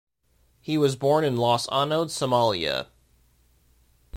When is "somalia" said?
2.07-2.87